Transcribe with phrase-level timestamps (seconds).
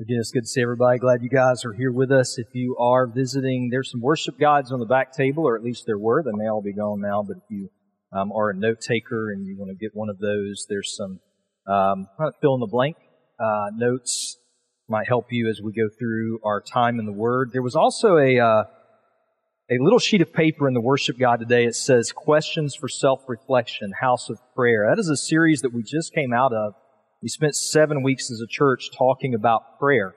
[0.00, 1.00] Again, it's good to see everybody.
[1.00, 2.38] Glad you guys are here with us.
[2.38, 5.86] If you are visiting, there's some worship guides on the back table, or at least
[5.86, 6.22] there were.
[6.22, 7.68] They may all be gone now, but if you
[8.12, 11.18] um, are a note taker and you want to get one of those, there's some
[11.66, 12.06] um,
[12.40, 12.96] fill in the blank
[13.40, 14.36] uh, notes
[14.88, 17.50] might help you as we go through our time in the Word.
[17.52, 18.64] There was also a uh,
[19.68, 21.64] a little sheet of paper in the worship guide today.
[21.64, 25.82] It says "Questions for Self Reflection: House of Prayer." That is a series that we
[25.82, 26.74] just came out of
[27.22, 30.14] we spent seven weeks as a church talking about prayer.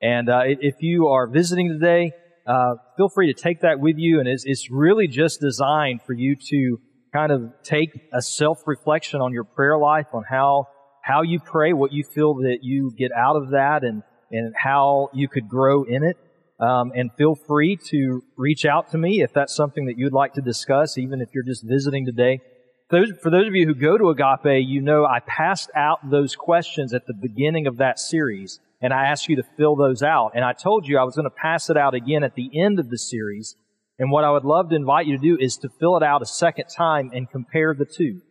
[0.00, 2.12] And uh, if you are visiting today,
[2.46, 4.18] uh, feel free to take that with you.
[4.20, 6.78] And it's, it's really just designed for you to
[7.12, 10.66] kind of take a self-reflection on your prayer life, on how
[11.02, 15.10] how you pray, what you feel that you get out of that, and and how
[15.12, 16.16] you could grow in it.
[16.60, 20.34] Um, and feel free to reach out to me if that's something that you'd like
[20.34, 22.40] to discuss, even if you're just visiting today.
[22.90, 26.34] Those, for those of you who go to Agape, you know I passed out those
[26.34, 30.32] questions at the beginning of that series, and I asked you to fill those out.
[30.34, 32.80] And I told you I was going to pass it out again at the end
[32.80, 33.54] of the series.
[34.00, 36.22] And what I would love to invite you to do is to fill it out
[36.22, 38.22] a second time and compare the two.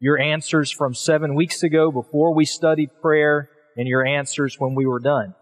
[0.00, 4.86] Your answers from seven weeks ago before we studied prayer and your answers when we
[4.86, 5.34] were done.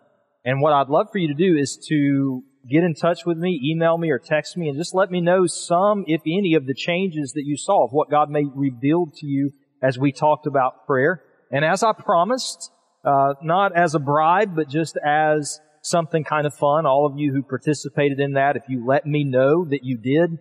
[0.45, 3.61] And what I'd love for you to do is to get in touch with me,
[3.63, 6.75] email me or text me and just let me know some, if any, of the
[6.75, 10.87] changes that you saw, of what God may reveal to you as we talked about
[10.87, 11.23] prayer.
[11.51, 12.71] And as I promised,
[13.05, 17.33] uh, not as a bribe, but just as something kind of fun, all of you
[17.33, 20.39] who participated in that, if you let me know that you did,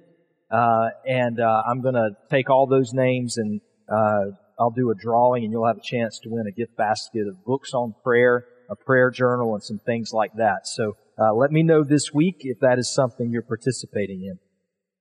[0.52, 4.96] uh, and uh, I'm going to take all those names and uh, I'll do a
[4.96, 8.46] drawing and you'll have a chance to win a gift basket of books on prayer,
[8.70, 10.68] a prayer journal, and some things like that.
[10.68, 14.38] So uh, let me know this week if that is something you're participating in.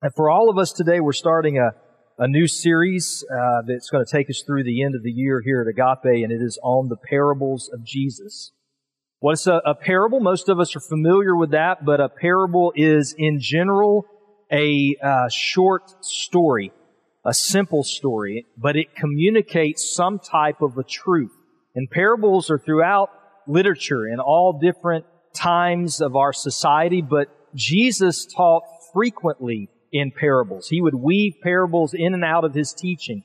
[0.01, 1.73] And for all of us today, we're starting a,
[2.19, 5.43] a new series uh, that's going to take us through the end of the year
[5.45, 8.53] here at Agape, and it is on the parables of Jesus.
[9.19, 10.21] What's a, a parable?
[10.21, 14.07] Most of us are familiar with that, but a parable is in general
[14.53, 16.73] a uh, short story,
[17.25, 21.33] a simple story, but it communicates some type of a truth.
[21.75, 23.11] And parables are throughout
[23.49, 28.63] literature in all different times of our society, but Jesus taught
[28.93, 30.69] frequently in parables.
[30.69, 33.23] He would weave parables in and out of his teaching.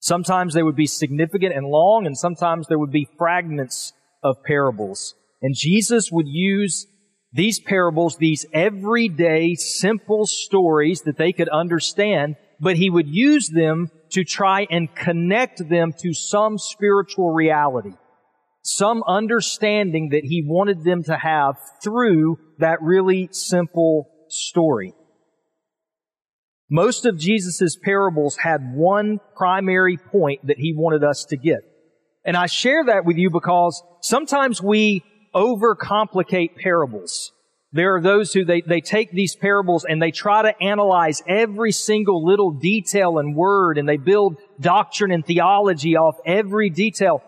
[0.00, 5.14] Sometimes they would be significant and long, and sometimes there would be fragments of parables.
[5.42, 6.86] And Jesus would use
[7.32, 13.90] these parables, these everyday simple stories that they could understand, but he would use them
[14.12, 17.92] to try and connect them to some spiritual reality
[18.62, 24.94] some understanding that he wanted them to have through that really simple story.
[26.70, 31.60] Most of Jesus' parables had one primary point that he wanted us to get.
[32.24, 35.02] And I share that with you because sometimes we
[35.34, 37.32] overcomplicate parables.
[37.72, 41.72] There are those who they, they take these parables and they try to analyze every
[41.72, 47.22] single little detail and word and they build doctrine and theology off every detail.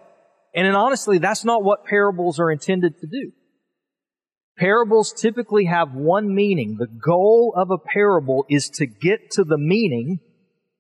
[0.55, 3.33] And honestly, that's not what parables are intended to do.
[4.59, 6.77] Parables typically have one meaning.
[6.79, 10.21] The goal of a parable is to get to the meaning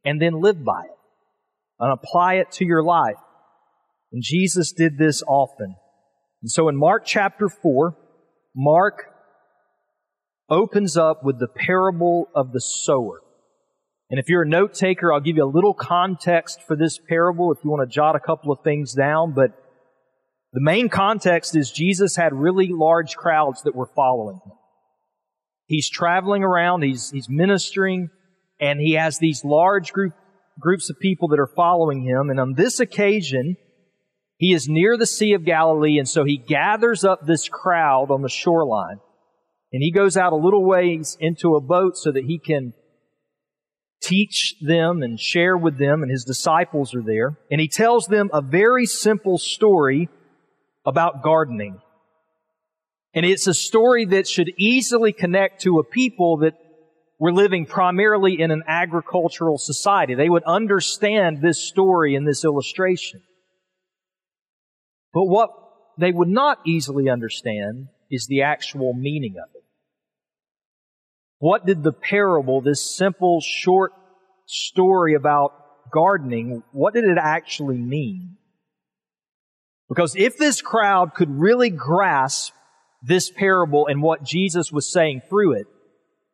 [0.04, 0.98] and then live by it
[1.78, 3.16] and apply it to your life.
[4.12, 5.74] And Jesus did this often.
[6.42, 7.96] And so in Mark chapter 4,
[8.54, 9.04] Mark
[10.50, 13.22] opens up with the parable of the sower.
[14.10, 17.50] And if you're a note taker, I'll give you a little context for this parable
[17.50, 19.32] if you want to jot a couple of things down.
[19.32, 19.52] But
[20.52, 24.52] the main context is Jesus had really large crowds that were following him.
[25.66, 28.10] He's traveling around, he's, he's ministering,
[28.60, 30.12] and he has these large group,
[30.60, 32.28] groups of people that are following him.
[32.28, 33.56] And on this occasion,
[34.36, 38.20] he is near the Sea of Galilee, and so he gathers up this crowd on
[38.20, 38.98] the shoreline.
[39.72, 42.74] And he goes out a little ways into a boat so that he can
[44.02, 47.38] teach them and share with them, and his disciples are there.
[47.50, 50.10] And he tells them a very simple story
[50.84, 51.80] about gardening.
[53.14, 56.54] And it's a story that should easily connect to a people that
[57.18, 60.14] were living primarily in an agricultural society.
[60.14, 63.22] They would understand this story and this illustration.
[65.12, 65.50] But what
[65.98, 69.62] they would not easily understand is the actual meaning of it.
[71.38, 73.92] What did the parable, this simple, short
[74.46, 75.52] story about
[75.92, 78.36] gardening, what did it actually mean?
[79.94, 82.54] Because if this crowd could really grasp
[83.02, 85.66] this parable and what Jesus was saying through it,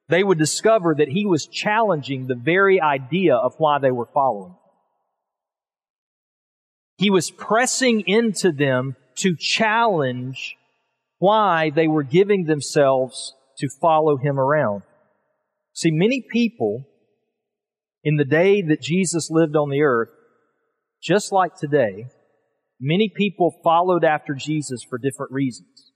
[0.08, 4.54] they would discover that he was challenging the very idea of why they were following.
[6.98, 10.54] He was pressing into them to challenge
[11.18, 14.82] why they were giving themselves to follow him around.
[15.72, 16.84] See, many people
[18.04, 20.10] in the day that Jesus lived on the earth,
[21.02, 22.06] just like today,
[22.80, 25.92] many people followed after Jesus for different reasons.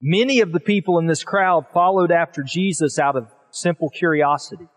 [0.00, 4.68] Many of the people in this crowd followed after Jesus out of simple curiosity.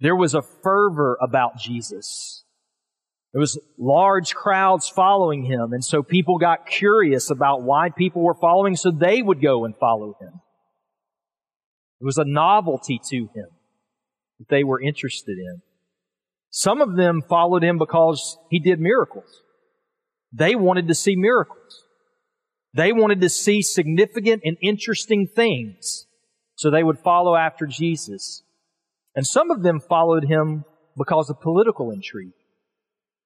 [0.00, 2.44] There was a fervor about Jesus.
[3.32, 8.34] There was large crowds following him, and so people got curious about why people were
[8.34, 10.40] following, so they would go and follow him.
[12.00, 13.46] It was a novelty to him
[14.38, 15.62] that they were interested in.
[16.50, 19.42] Some of them followed him because he did miracles.
[20.32, 21.84] They wanted to see miracles.
[22.74, 26.06] They wanted to see significant and interesting things.
[26.56, 28.42] So they would follow after Jesus.
[29.14, 30.64] And some of them followed him
[30.96, 32.32] because of political intrigue.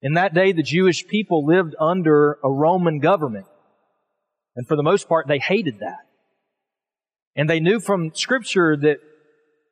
[0.01, 3.47] In that day, the Jewish people lived under a Roman government.
[4.55, 6.05] And for the most part, they hated that.
[7.35, 8.97] And they knew from scripture that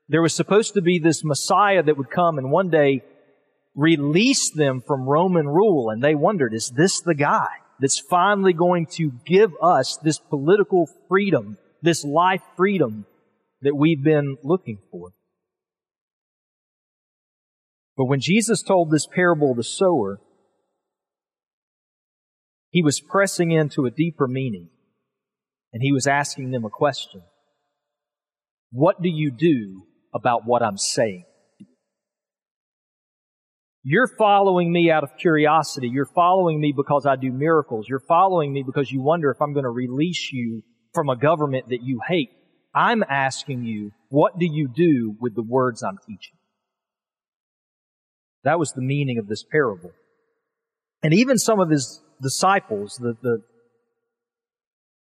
[0.09, 3.03] there was supposed to be this Messiah that would come and one day
[3.75, 5.89] release them from Roman rule.
[5.89, 7.47] And they wondered, is this the guy
[7.79, 13.05] that's finally going to give us this political freedom, this life freedom
[13.61, 15.11] that we've been looking for?
[17.95, 20.19] But when Jesus told this parable of the sower,
[22.69, 24.69] he was pressing into a deeper meaning
[25.71, 27.21] and he was asking them a question.
[28.71, 29.83] What do you do
[30.13, 31.25] about what I'm saying?
[33.83, 35.89] You're following me out of curiosity.
[35.89, 37.85] You're following me because I do miracles.
[37.89, 40.63] You're following me because you wonder if I'm going to release you
[40.93, 42.29] from a government that you hate.
[42.73, 46.37] I'm asking you, what do you do with the words I'm teaching?
[48.45, 49.91] That was the meaning of this parable.
[51.03, 53.39] And even some of his disciples, the, the,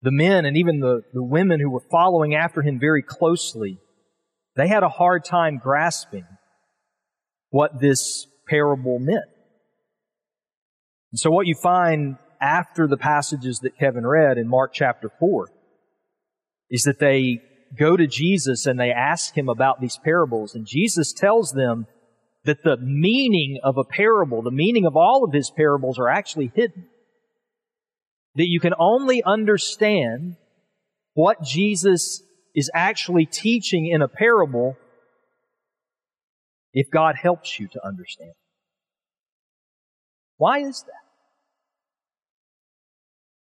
[0.01, 3.77] the men and even the, the women who were following after him very closely,
[4.55, 6.25] they had a hard time grasping
[7.51, 9.25] what this parable meant.
[11.11, 15.49] And so what you find after the passages that Kevin read in Mark chapter 4
[16.69, 17.41] is that they
[17.77, 21.87] go to Jesus and they ask him about these parables and Jesus tells them
[22.45, 26.51] that the meaning of a parable, the meaning of all of his parables are actually
[26.53, 26.87] hidden.
[28.35, 30.35] That you can only understand
[31.13, 32.21] what Jesus
[32.55, 34.75] is actually teaching in a parable
[36.73, 38.33] if God helps you to understand.
[40.37, 40.93] Why is that?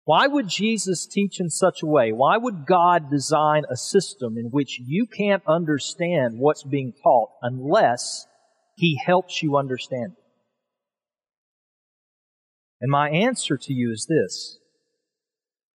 [0.06, 2.12] Why would Jesus teach in such a way?
[2.12, 8.26] Why would God design a system in which you can't understand what's being taught unless
[8.80, 10.24] he helps you understand it.
[12.82, 14.58] And my answer to you is this.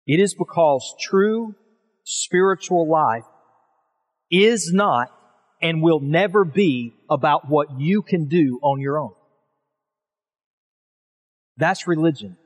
[0.07, 1.55] It is because true
[2.03, 3.27] spiritual life
[4.31, 5.09] is not
[5.65, 9.15] and will never be about what you can do on your own.
[11.57, 12.37] That's religion.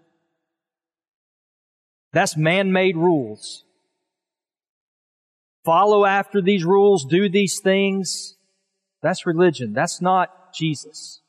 [2.13, 3.65] That's man-made rules.
[5.65, 8.37] Follow after these rules, do these things.
[9.03, 9.73] That's religion.
[9.73, 11.21] That's not Jesus.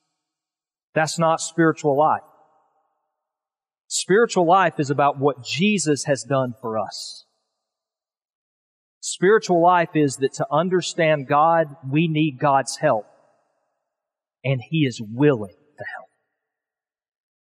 [0.93, 2.21] That's not spiritual life.
[3.87, 7.25] Spiritual life is about what Jesus has done for us.
[9.01, 13.05] Spiritual life is that to understand God, we need God's help.
[14.43, 16.09] And He is willing to help.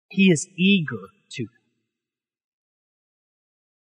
[0.10, 1.48] He is eager to.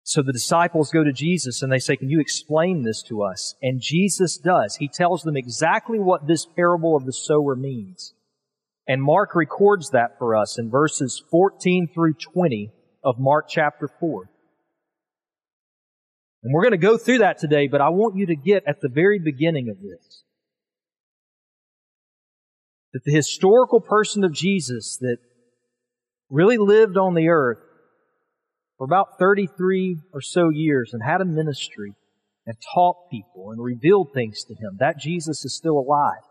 [0.04, 3.54] So the disciples go to Jesus and they say, Can you explain this to us?
[3.60, 4.76] And Jesus does.
[4.76, 8.14] He tells them exactly what this parable of the sower means.
[8.86, 12.72] And Mark records that for us in verses 14 through 20
[13.04, 14.30] of Mark chapter 4.
[16.42, 18.80] And we're going to go through that today, but I want you to get at
[18.80, 20.22] the very beginning of this.
[22.92, 25.18] That the historical person of Jesus that
[26.30, 27.58] really lived on the earth
[28.76, 31.94] for about 33 or so years and had a ministry
[32.46, 34.76] and taught people and revealed things to him.
[34.78, 36.22] That Jesus is still alive.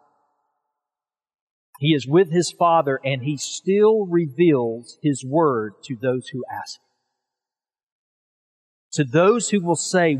[1.79, 6.79] He is with his Father and he still reveals his word to those who ask.
[8.97, 10.17] To those who will say,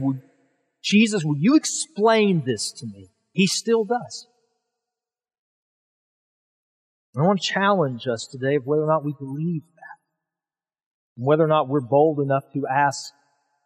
[0.84, 3.10] Jesus, will you explain this to me?
[3.32, 4.28] He still does.
[7.18, 9.98] I want to challenge us today of whether or not we believe that,
[11.18, 13.14] and whether or not we're bold enough to ask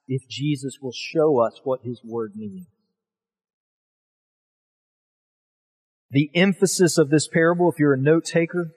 [0.07, 2.67] if Jesus will show us what His Word means.
[6.09, 8.71] The emphasis of this parable, if you're a note taker,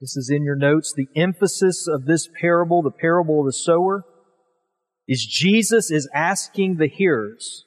[0.00, 4.04] this is in your notes, the emphasis of this parable, the parable of the sower,
[5.10, 7.64] is Jesus is asking the hearers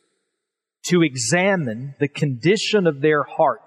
[0.86, 3.60] to examine the condition of their heart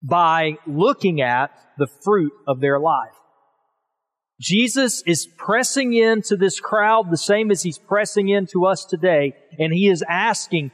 [0.00, 3.10] by looking at the fruit of their life.
[4.40, 9.72] Jesus is pressing into this crowd the same as he's pressing into us today, and
[9.72, 10.70] he is asking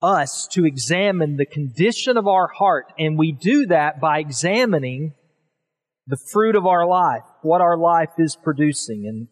[0.00, 5.14] us to examine the condition of our heart, and we do that by examining
[6.06, 9.04] the fruit of our life, what our life is producing.
[9.04, 9.26] In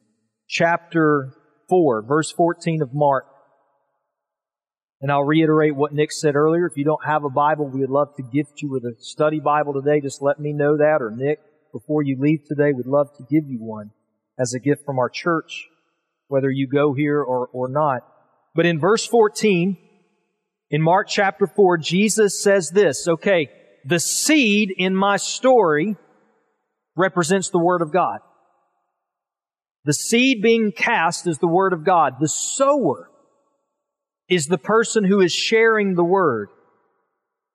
[0.48, 1.32] chapter
[1.68, 3.26] 4, verse 14 of Mark,
[5.00, 6.66] and I'll reiterate what Nick said earlier.
[6.66, 9.40] If you don't have a Bible, we would love to gift you with a study
[9.40, 10.00] Bible today.
[10.00, 11.38] Just let me know that, or Nick,
[11.72, 13.90] before you leave today, we'd love to give you one
[14.38, 15.66] as a gift from our church,
[16.28, 18.02] whether you go here or, or not.
[18.54, 19.76] But in verse 14,
[20.70, 23.50] in Mark chapter 4, Jesus says this, okay,
[23.84, 25.96] the seed in my story
[26.96, 28.20] represents the Word of God.
[29.86, 32.16] The seed being cast is the Word of God.
[32.20, 33.08] The sower
[34.28, 36.48] is the person who is sharing the Word.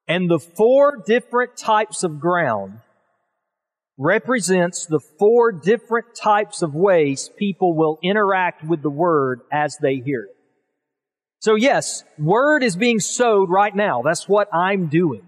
[0.08, 2.80] And the four different types of ground
[3.98, 9.98] represents the four different types of ways people will interact with the Word as they
[9.98, 10.36] hear it.
[11.40, 14.04] So yes, Word is being sowed right now.
[14.04, 15.24] That's what I'm doing.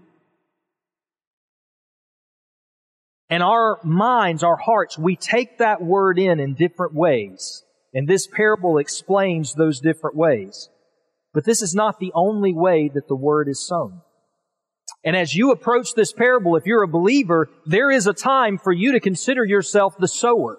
[3.30, 7.64] And our minds, our hearts, we take that Word in in different ways.
[7.94, 10.68] And this parable explains those different ways.
[11.32, 14.02] But this is not the only way that the Word is sown.
[15.04, 18.72] And as you approach this parable, if you're a believer, there is a time for
[18.72, 20.58] you to consider yourself the sower.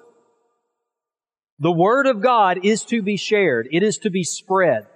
[1.60, 3.68] The Word of God is to be shared.
[3.72, 4.88] It is to be spread.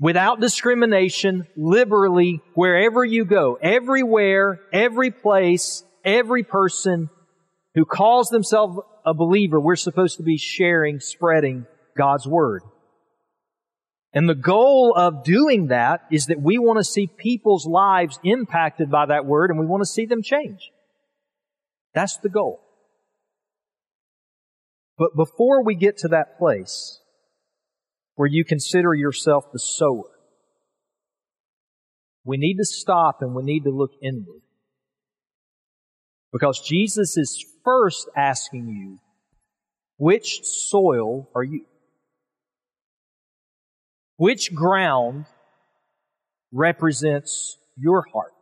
[0.00, 7.10] Without discrimination, liberally, wherever you go, everywhere, every place, every person
[7.74, 12.62] who calls themselves a believer, we're supposed to be sharing, spreading God's Word.
[14.12, 18.90] And the goal of doing that is that we want to see people's lives impacted
[18.90, 20.70] by that word and we want to see them change.
[21.94, 22.60] That's the goal.
[24.96, 27.00] But before we get to that place
[28.14, 30.10] where you consider yourself the sower,
[32.24, 34.42] we need to stop and we need to look inward.
[36.32, 38.98] Because Jesus is first asking you,
[39.96, 41.64] which soil are you?
[44.16, 45.26] Which ground
[46.52, 48.32] represents your heart?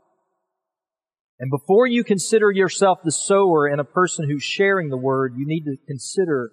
[1.38, 5.47] And before you consider yourself the sower and a person who's sharing the word, you
[5.47, 6.50] need to consider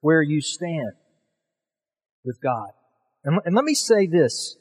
[0.00, 0.92] where you stand
[2.24, 2.68] with God.
[3.22, 4.56] And, and let me say this.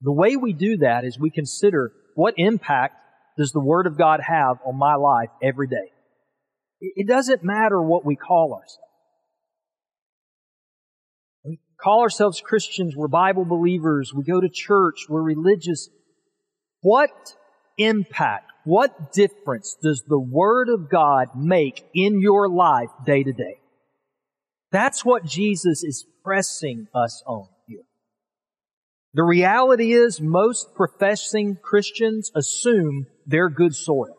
[0.00, 2.96] The way we do that is we consider what impact
[3.38, 5.92] does the Word of God have on my life every day.
[6.80, 8.78] It doesn't matter what we call ourselves
[11.44, 15.88] We call ourselves Christians, we're Bible believers, we go to church, we're religious.
[16.80, 17.10] What
[17.78, 23.58] impact, what difference does the Word of God make in your life day to day?
[24.70, 27.48] That's what Jesus is pressing us on.
[29.14, 34.16] The reality is most professing Christians assume they're good soil.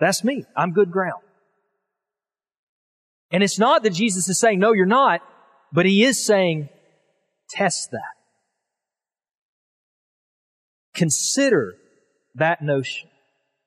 [0.00, 0.44] That's me.
[0.56, 1.22] I'm good ground.
[3.30, 5.20] And it's not that Jesus is saying, no, you're not.
[5.72, 6.68] But he is saying,
[7.50, 8.00] test that.
[10.94, 11.74] Consider
[12.36, 13.10] that notion.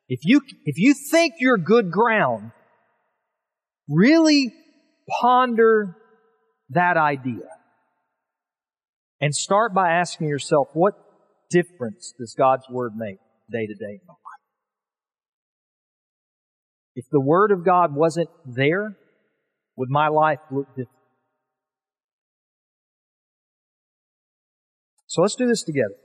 [0.08, 2.52] If you, if you think you're good ground,
[3.88, 4.54] really
[5.22, 5.96] ponder
[6.70, 7.46] that idea.
[9.22, 10.94] And start by asking yourself, what
[11.50, 13.18] difference does God's Word make
[13.52, 14.40] day to day in my life?
[16.96, 18.96] If the Word of God wasn't there,
[19.76, 20.90] would my life look different?
[25.08, 25.96] So let's do this together.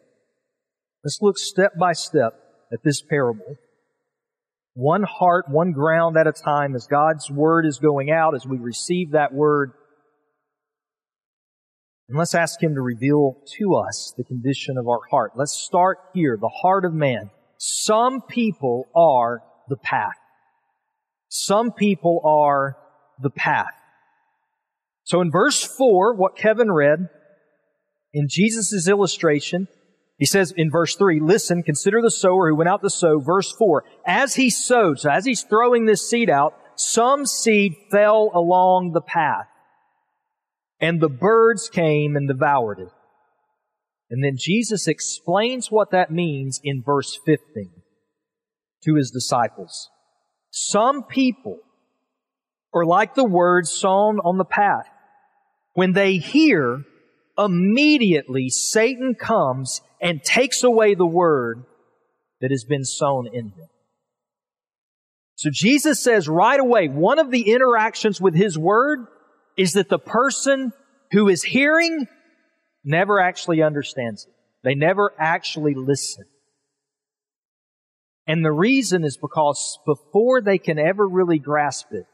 [1.05, 2.33] Let's look step by step
[2.73, 3.57] at this parable.
[4.73, 8.59] One heart, one ground at a time as God's Word is going out, as we
[8.59, 9.73] receive that Word.
[12.09, 15.33] And let's ask Him to reveal to us the condition of our heart.
[15.37, 17.31] Let's start here, the heart of man.
[17.59, 20.17] Some people are the path.
[21.29, 22.77] Some people are
[23.21, 23.73] the path.
[25.05, 27.09] So in verse 4, what Kevin read,
[28.13, 29.69] in Jesus' illustration,
[30.19, 33.19] he says in verse 3, listen, consider the sower who went out to sow.
[33.19, 38.31] Verse 4, as he sowed, so as he's throwing this seed out, some seed fell
[38.33, 39.47] along the path,
[40.85, 42.93] and the birds came and devoured it.
[44.11, 47.71] And then Jesus explains what that means in verse 15
[48.85, 49.89] to his disciples.
[50.51, 51.57] Some people
[52.71, 54.87] or like the word sown on the path.
[55.73, 56.83] When they hear,
[57.39, 61.65] immediately Satan comes and takes away the word
[62.43, 63.69] that has been sown in them.
[65.37, 69.07] So Jesus says right away, one of the interactions with His Word
[69.57, 70.73] is that the person
[71.13, 72.07] who is hearing
[72.85, 74.35] never actually understands it.
[74.63, 76.25] They never actually listen.
[78.27, 82.07] And the reason is because before they can ever really grasp it,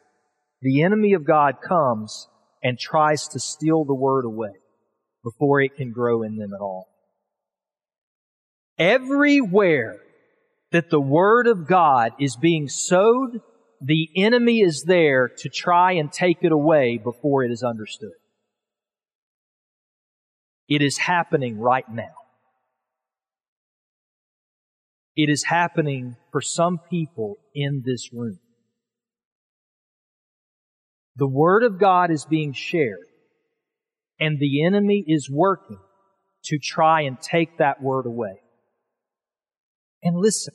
[0.60, 2.28] the enemy of God comes
[2.62, 4.52] and tries to steal the Word away
[5.22, 6.88] before it can grow in them at all.
[8.78, 10.00] Everywhere
[10.72, 13.40] that the Word of God is being sowed,
[13.80, 18.12] the enemy is there to try and take it away before it is understood.
[20.68, 22.14] It is happening right now.
[25.16, 28.38] It is happening for some people in this room.
[31.16, 33.06] The Word of God is being shared,
[34.18, 35.80] and the enemy is working
[36.44, 38.40] to try and take that Word away.
[40.02, 40.54] And listen,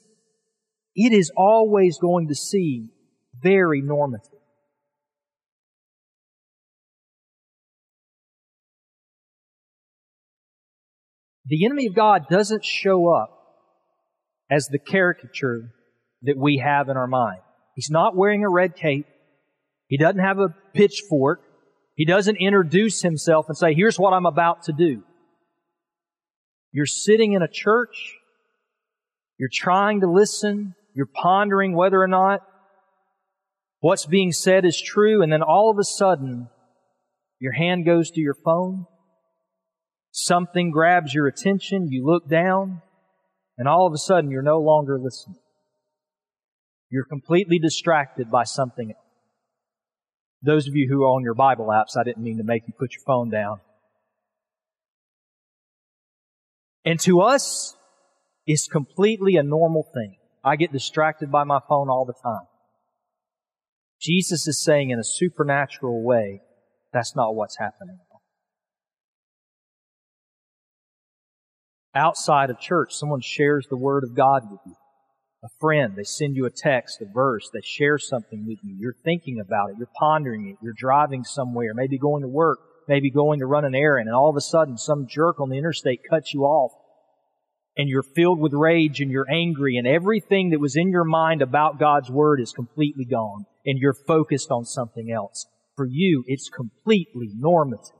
[0.95, 2.89] it is always going to seem
[3.45, 4.31] very normative.
[11.45, 13.29] The enemy of God doesn't show up
[14.49, 15.69] as the caricature
[16.23, 17.39] that we have in our mind.
[17.75, 19.05] He's not wearing a red cape.
[19.87, 21.41] He doesn't have a pitchfork.
[21.93, 25.03] He doesn't introduce himself and say, here's what I'm about to do.
[26.71, 28.15] You're sitting in a church.
[29.37, 30.73] You're trying to listen.
[30.95, 32.41] You're pondering whether or not
[33.85, 35.21] what's being said is true.
[35.21, 36.49] And then all of a sudden,
[37.39, 38.87] your hand goes to your phone.
[40.09, 41.91] Something grabs your attention.
[41.91, 42.81] You look down
[43.59, 45.37] and all of a sudden you're no longer listening.
[46.89, 48.91] You're completely distracted by something.
[50.41, 52.73] Those of you who are on your Bible apps, I didn't mean to make you
[52.73, 53.57] put your phone down.
[56.83, 57.75] And to us,
[58.47, 60.15] it's completely a normal thing.
[60.43, 62.47] I get distracted by my phone all the time.
[64.01, 66.41] Jesus is saying in a supernatural way,
[66.93, 67.99] that's not what's happening.
[71.95, 74.75] outside of church, someone shares the Word of God with you.
[75.43, 78.75] A friend, they send you a text, a verse, they share something with you.
[78.79, 83.11] You're thinking about it, you're pondering it, you're driving somewhere, maybe going to work, maybe
[83.11, 86.01] going to run an errand, and all of a sudden some jerk on the interstate
[86.09, 86.71] cuts you off.
[87.77, 91.41] And you're filled with rage and you're angry and everything that was in your mind
[91.41, 95.45] about God's Word is completely gone and you're focused on something else.
[95.75, 97.91] For you, it's completely normative.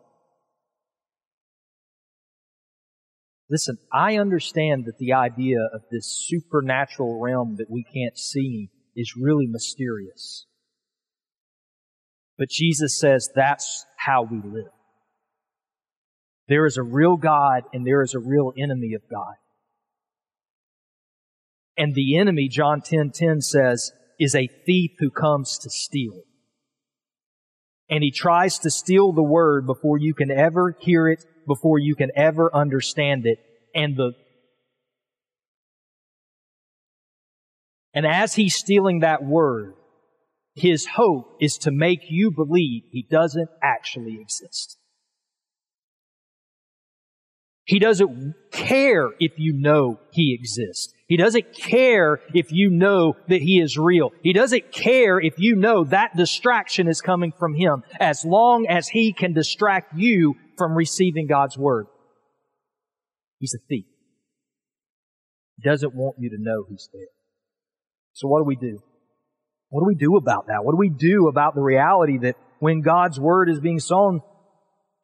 [3.50, 9.14] Listen, I understand that the idea of this supernatural realm that we can't see is
[9.20, 10.46] really mysterious.
[12.38, 14.72] But Jesus says that's how we live.
[16.48, 19.36] There is a real God and there is a real enemy of God.
[21.78, 26.22] And the enemy, John 10, 10 says, is a thief who comes to steal.
[27.90, 31.96] And he tries to steal the word before you can ever hear it before you
[31.96, 33.40] can ever understand it.
[33.74, 34.14] And the
[37.94, 39.74] And as he's stealing that word,
[40.54, 44.78] his hope is to make you believe he doesn't actually exist.
[47.66, 50.94] He doesn't care if you know He exists.
[51.08, 54.12] He doesn't care if you know that He is real.
[54.24, 58.88] He doesn't care if you know that distraction is coming from Him as long as
[58.88, 61.86] He can distract you from receiving God's Word.
[63.40, 63.86] He's a thief.
[65.58, 67.08] He doesn't want you to know He's there.
[68.14, 68.80] So what do we do?
[69.70, 70.64] What do we do about that?
[70.64, 74.22] What do we do about the reality that when God's Word is being sown,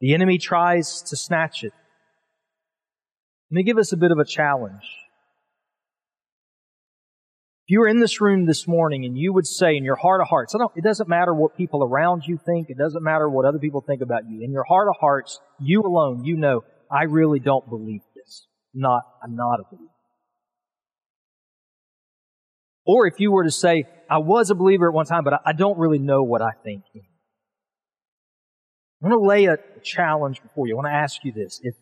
[0.00, 1.72] the enemy tries to snatch it?
[3.52, 4.82] Let me give us a bit of a challenge.
[7.64, 10.20] If you were in this room this morning and you would say in your heart
[10.20, 13.60] of hearts, it doesn't matter what people around you think, it doesn't matter what other
[13.60, 14.42] people think about you.
[14.42, 18.48] In your heart of hearts, you alone, you know, I really don't believe this.
[18.74, 19.92] Not, I'm not a believer.
[22.84, 25.52] Or if you were to say, I was a believer at one time, but I
[25.52, 26.82] don't really know what I think.
[26.96, 26.98] I
[29.00, 30.74] want to lay a challenge before you.
[30.74, 31.60] I want to ask you this.
[31.62, 31.76] If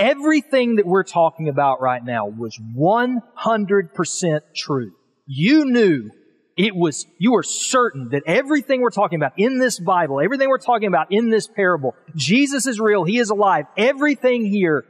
[0.00, 4.92] everything that we're talking about right now was 100% true,
[5.26, 6.10] you knew
[6.56, 10.58] it was, you were certain that everything we're talking about in this Bible, everything we're
[10.58, 14.84] talking about in this parable, Jesus is real, He is alive, everything here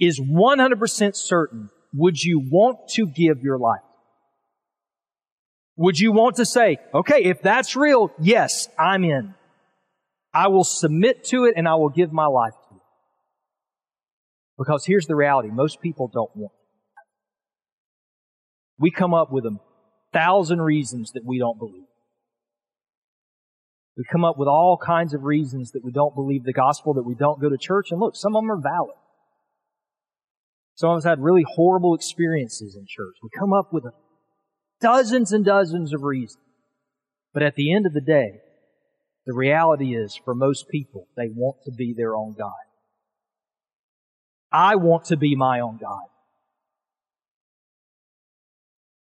[0.00, 3.80] is 100% certain, would you want to give your life?
[5.76, 9.34] Would you want to say, okay, if that's real, yes, I'm in.
[10.32, 12.52] I will submit to it and I will give my life.
[14.58, 15.48] Because here's the reality.
[15.50, 16.66] Most people don't want it.
[18.78, 19.56] We come up with a
[20.12, 21.84] thousand reasons that we don't believe.
[23.96, 27.06] We come up with all kinds of reasons that we don't believe the gospel, that
[27.06, 27.88] we don't go to church.
[27.90, 28.96] And look, some of them are valid.
[30.74, 33.16] Some of us had really horrible experiences in church.
[33.22, 33.84] We come up with
[34.80, 36.42] dozens and dozens of reasons.
[37.32, 38.40] But at the end of the day,
[39.24, 42.52] the reality is for most people, they want to be their own God.
[44.52, 46.04] I want to be my own God.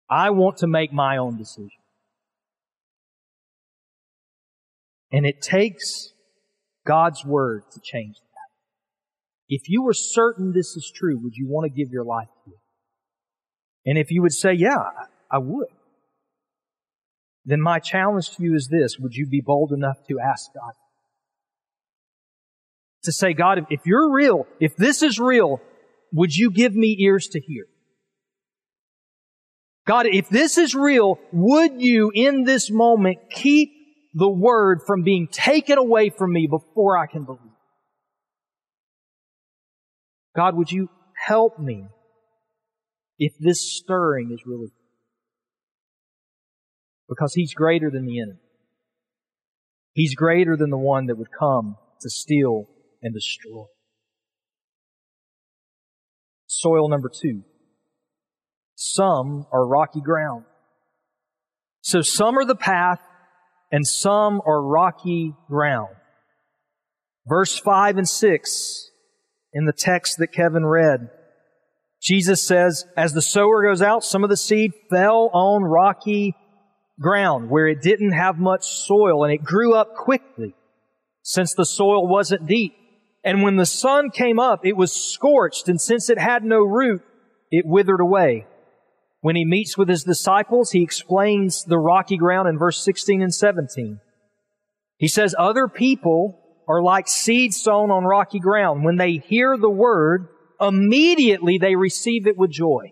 [0.10, 1.70] I want to make my own decision.
[5.12, 6.14] And it takes
[6.86, 8.26] God's Word to change that.
[9.48, 12.52] If you were certain this is true, would you want to give your life to
[12.52, 12.60] it?
[13.90, 14.84] And if you would say, yeah,
[15.32, 15.68] I would,
[17.46, 18.98] then my challenge to you is this.
[19.00, 20.74] Would you be bold enough to ask God?
[23.06, 25.62] To say, God, if you're real, if this is real,
[26.12, 27.66] would you give me ears to hear?
[29.88, 33.72] God, if this is real, would you in this moment keep
[34.14, 37.42] the word from being taken away from me before I can believe?
[40.36, 40.90] God, would you
[41.28, 41.86] help me
[43.20, 44.70] if this stirring is really
[47.08, 48.40] because he's greater than the enemy.
[49.94, 52.68] He's greater than the one that would come to steal
[53.02, 53.66] and destroy.
[56.48, 57.44] Soil number two.
[58.76, 60.46] Some are rocky ground.
[61.82, 63.00] So some are the path
[63.72, 65.96] and some are rocky ground.
[67.28, 68.92] Verse 5 and 6
[69.54, 71.10] in the text that Kevin read,
[72.02, 76.36] Jesus says, as the sower goes out, some of the seed fell on rocky
[77.00, 80.54] ground where it didn't have much soil and it grew up quickly
[81.24, 82.74] since the soil wasn't deep.
[83.26, 87.02] And when the sun came up, it was scorched and since it had no root,
[87.50, 88.46] it withered away.
[89.22, 93.34] When he meets with his disciples, he explains the rocky ground in verse 16 and
[93.34, 94.00] 17.
[95.00, 98.86] He says, other people are like seed sown on rocky ground.
[98.86, 100.28] When they hear the word,
[100.62, 102.92] immediately they receive it with joy.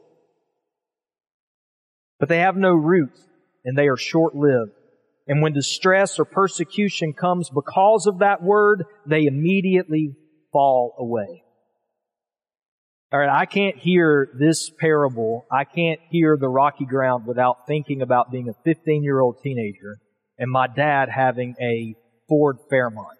[2.19, 3.11] But they have no root
[3.63, 4.71] and they are short lived.
[5.27, 10.15] And when distress or persecution comes because of that word, they immediately
[10.53, 11.43] fall away.
[13.11, 15.45] All right, I can't hear this parable.
[15.51, 19.99] I can't hear the rocky ground without thinking about being a 15 year old teenager
[20.39, 21.95] and my dad having a
[22.27, 23.17] Ford Fairmont.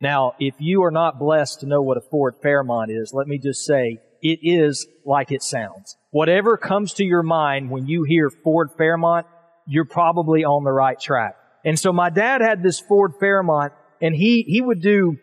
[0.00, 3.38] Now, if you are not blessed to know what a Ford Fairmont is, let me
[3.38, 5.96] just say it is like it sounds.
[6.10, 9.26] Whatever comes to your mind when you hear Ford Fairmont,
[9.66, 11.36] you're probably on the right track.
[11.64, 15.18] And so my dad had this Ford Fairmont and he, he would do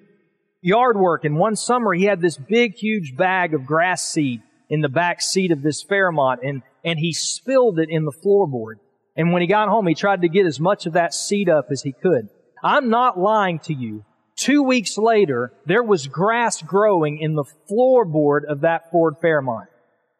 [0.61, 1.25] yard work.
[1.25, 5.21] And one summer he had this big, huge bag of grass seed in the back
[5.21, 8.75] seat of this Fairmont and, and he spilled it in the floorboard.
[9.15, 11.67] And when he got home, he tried to get as much of that seed up
[11.71, 12.29] as he could.
[12.63, 14.03] I'm not lying to you.
[14.35, 19.69] Two weeks later, there was grass growing in the floorboard of that Ford Fairmont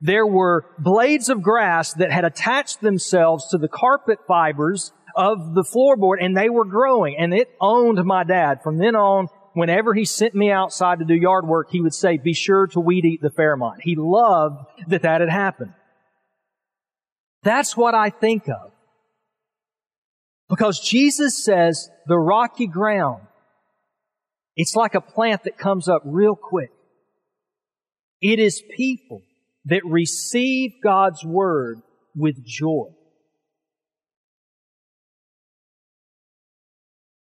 [0.02, 5.64] there were blades of grass that had attached themselves to the carpet fibers of the
[5.64, 8.62] floorboard and they were growing and it owned my dad.
[8.64, 12.18] From then on, whenever he sent me outside to do yard work, he would say,
[12.18, 13.82] be sure to weed eat the Fairmont.
[13.82, 15.74] He loved that that had happened.
[17.42, 18.72] That's what I think of.
[20.48, 23.24] Because Jesus says the rocky ground,
[24.56, 26.70] it's like a plant that comes up real quick.
[28.22, 29.24] It is people
[29.66, 31.82] that receive God's Word
[32.16, 32.90] with joy.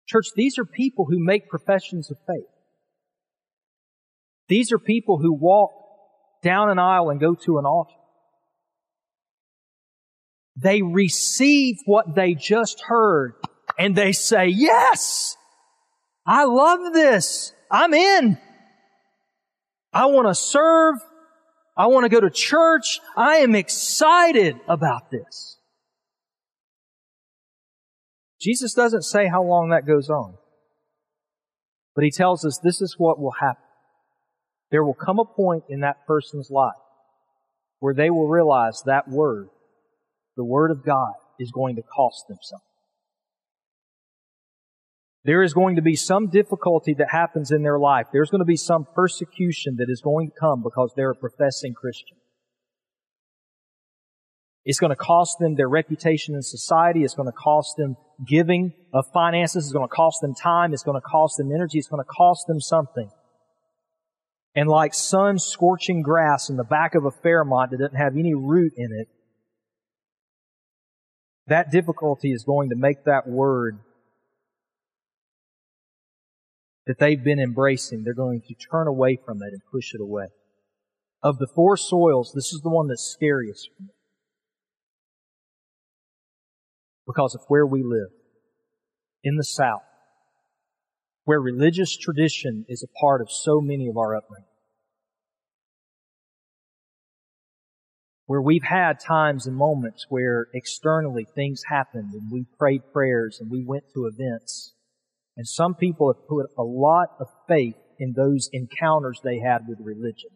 [0.06, 2.46] Church, these are people who make professions of faith.
[4.48, 5.70] These are people who walk
[6.42, 7.94] down an aisle and go to an altar.
[10.56, 13.34] They receive what they just heard
[13.78, 15.36] and they say, yes,
[16.26, 17.52] I love this.
[17.70, 18.38] I'm in.
[19.92, 20.96] I want to serve
[21.76, 23.00] I want to go to church.
[23.16, 25.53] I am excited about this.
[28.44, 30.34] Jesus doesn't say how long that goes on.
[31.94, 33.62] But he tells us this is what will happen.
[34.70, 36.74] There will come a point in that person's life
[37.78, 39.48] where they will realize that word,
[40.36, 42.66] the word of God, is going to cost them something.
[45.24, 48.08] There is going to be some difficulty that happens in their life.
[48.12, 51.72] There's going to be some persecution that is going to come because they're a professing
[51.72, 52.18] Christian.
[54.64, 57.04] It's going to cost them their reputation in society.
[57.04, 57.96] It's going to cost them
[58.26, 59.66] giving of finances.
[59.66, 60.72] It's going to cost them time.
[60.72, 61.78] It's going to cost them energy.
[61.78, 63.10] It's going to cost them something.
[64.54, 68.34] And like sun scorching grass in the back of a Fairmont that doesn't have any
[68.34, 69.08] root in it,
[71.46, 73.78] that difficulty is going to make that word
[76.86, 80.26] that they've been embracing, they're going to turn away from it and push it away.
[81.22, 83.93] Of the four soils, this is the one that's scariest for me.
[87.06, 88.10] Because of where we live.
[89.22, 89.82] In the South.
[91.24, 94.48] Where religious tradition is a part of so many of our upbringing.
[98.26, 103.50] Where we've had times and moments where externally things happened and we prayed prayers and
[103.50, 104.74] we went to events
[105.36, 109.78] and some people have put a lot of faith in those encounters they had with
[109.80, 110.30] religion.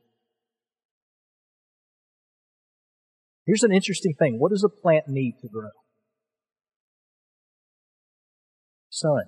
[3.46, 4.38] Here's an interesting thing.
[4.38, 5.70] What does a plant need to grow?
[9.00, 9.22] Sun.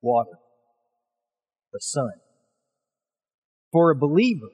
[0.00, 0.38] Water.
[1.72, 2.12] The sun.
[3.72, 4.50] For a believer,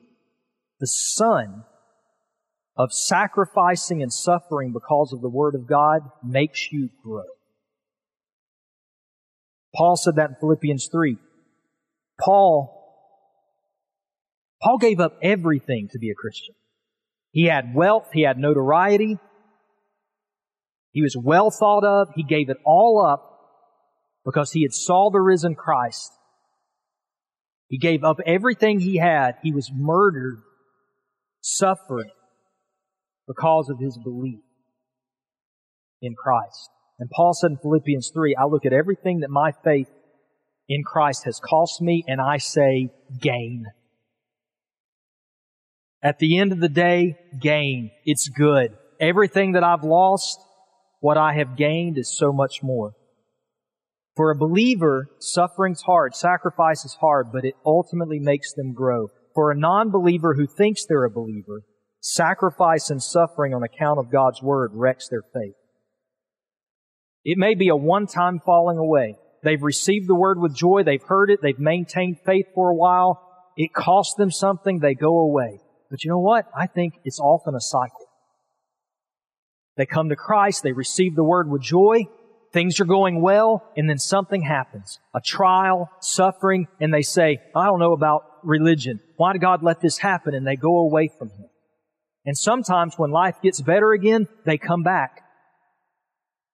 [0.80, 1.64] the sun
[2.76, 7.22] of sacrificing and suffering because of the Word of God makes you grow.
[9.74, 11.16] Paul said that in Philippians 3.
[12.20, 12.80] Paul,
[14.62, 16.54] Paul gave up everything to be a Christian.
[17.30, 19.18] He had wealth, he had notoriety,
[20.92, 23.33] he was well thought of, he gave it all up
[24.24, 26.12] because he had saw the risen Christ.
[27.68, 29.36] He gave up everything he had.
[29.42, 30.42] He was murdered,
[31.40, 32.10] suffered
[33.26, 34.40] because of his belief
[36.00, 36.70] in Christ.
[36.98, 39.88] And Paul said in Philippians 3, I look at everything that my faith
[40.68, 43.66] in Christ has cost me and I say gain.
[46.02, 47.90] At the end of the day, gain.
[48.04, 48.76] It's good.
[49.00, 50.38] Everything that I've lost,
[51.00, 52.92] what I have gained is so much more.
[54.16, 59.08] For a believer, suffering's hard, sacrifice is hard, but it ultimately makes them grow.
[59.34, 61.62] For a non-believer who thinks they're a believer,
[62.00, 65.54] sacrifice and suffering on account of God's Word wrecks their faith.
[67.24, 69.16] It may be a one-time falling away.
[69.42, 70.84] They've received the word with joy.
[70.84, 71.40] They've heard it.
[71.42, 73.20] They've maintained faith for a while.
[73.56, 74.78] It costs them something.
[74.78, 75.60] They go away.
[75.90, 76.46] But you know what?
[76.58, 78.06] I think it's often a cycle.
[79.76, 80.62] They come to Christ.
[80.62, 82.04] They receive the word with joy.
[82.54, 83.68] Things are going well.
[83.76, 85.00] And then something happens.
[85.12, 89.00] A trial, suffering, and they say, I don't know about religion.
[89.16, 90.34] Why did God let this happen?
[90.34, 91.50] And they go away from Him.
[92.24, 95.20] And sometimes when life gets better again, they come back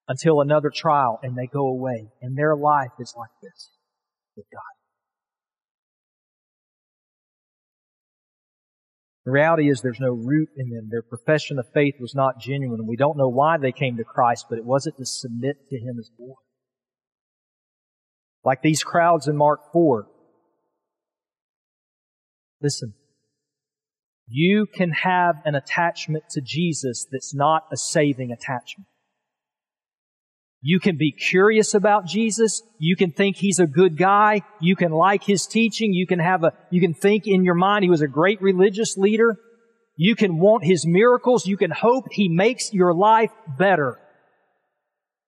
[0.08, 2.08] until another trial and they go away.
[2.22, 3.70] And their life is like this
[4.36, 4.79] with God.
[9.30, 10.88] The reality is there's no root in them.
[10.90, 12.84] Their profession of faith was not genuine.
[12.84, 16.00] We don't know why they came to Christ, but it wasn't to submit to Him
[16.00, 16.42] as Lord.
[18.42, 20.08] Like these crowds in Mark 4.
[22.60, 22.94] Listen.
[24.26, 28.88] You can have an attachment to Jesus that's not a saving attachment.
[30.62, 32.62] You can be curious about Jesus.
[32.78, 34.42] You can think he's a good guy.
[34.60, 35.94] You can like his teaching.
[35.94, 38.98] You can have a, you can think in your mind he was a great religious
[38.98, 39.38] leader.
[39.96, 41.46] You can want his miracles.
[41.46, 43.98] You can hope he makes your life better.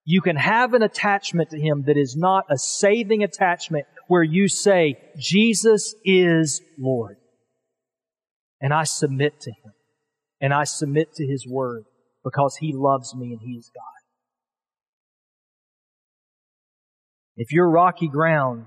[0.04, 4.48] You can have an attachment to him that is not a saving attachment where you
[4.48, 7.16] say, Jesus is Lord.
[8.60, 9.72] And I submit to him.
[10.40, 11.84] And I submit to his word
[12.24, 13.91] because he loves me and he is God.
[17.36, 18.66] If you're rocky ground,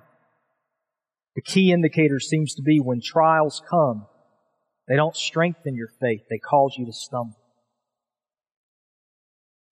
[1.36, 4.08] the key indicator seems to be when trials come,
[4.88, 7.38] they don't strengthen your faith, they cause you to stumble.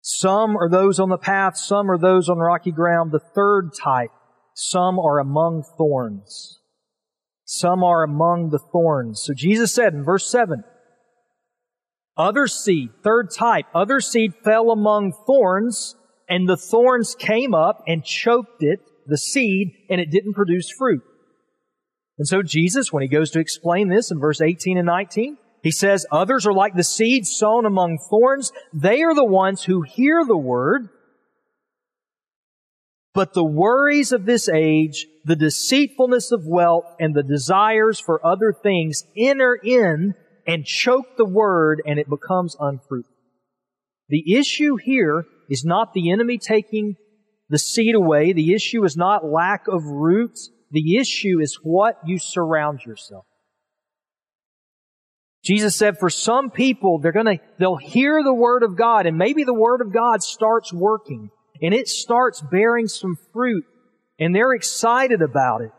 [0.03, 3.13] Some are those on the path, some are those on rocky ground.
[3.13, 4.11] The third type,
[4.55, 6.61] some are among thorns.
[7.45, 9.23] Some are among the thorns.
[9.23, 10.65] So Jesus said in verse 7,
[12.17, 15.97] other seed, third type, other seed fell among thorns,
[16.31, 21.03] and the thorns came up and choked it, the seed, and it didn't produce fruit.
[22.17, 25.71] And so Jesus, when he goes to explain this in verse 18 and 19, he
[25.71, 28.53] says, others are like the seed sown among thorns.
[28.73, 30.89] They are the ones who hear the word,
[33.13, 38.53] but the worries of this age, the deceitfulness of wealth, and the desires for other
[38.53, 40.15] things enter in
[40.47, 43.17] and choke the word and it becomes unfruitful.
[44.09, 46.95] The issue here is not the enemy taking
[47.51, 48.33] the seed away.
[48.33, 50.51] The issue is not lack of roots.
[50.71, 53.27] The issue is what you surround yourself.
[55.43, 59.43] Jesus said for some people, they're gonna, they'll hear the Word of God and maybe
[59.43, 63.65] the Word of God starts working and it starts bearing some fruit
[64.19, 65.73] and they're excited about it.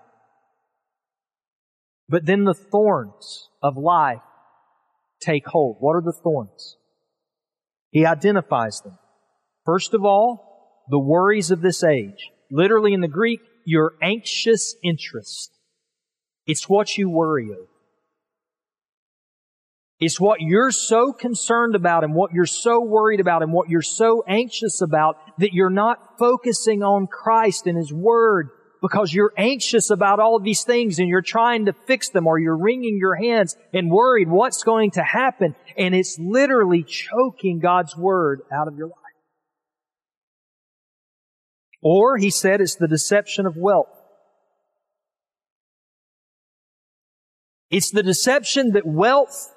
[2.09, 4.19] But then the thorns of life
[5.21, 5.77] take hold.
[5.79, 6.75] What are the thorns?
[7.91, 8.97] He identifies them.
[9.65, 12.31] First of all, the worries of this age.
[12.49, 15.51] Literally in the Greek, your anxious interest.
[16.45, 17.67] It's what you worry over.
[19.99, 23.83] It's what you're so concerned about and what you're so worried about and what you're
[23.83, 28.49] so anxious about that you're not focusing on Christ and His Word
[28.81, 32.39] because you're anxious about all of these things and you're trying to fix them or
[32.39, 37.95] you're wringing your hands and worried what's going to happen and it's literally choking God's
[37.95, 39.00] Word out of your life.
[41.81, 43.89] Or, he said, it's the deception of wealth.
[47.69, 49.53] It's the deception that wealth